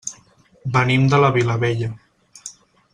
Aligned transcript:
Venim 0.77 1.05
de 1.13 1.19
la 1.23 1.29
Vilavella. 1.37 1.91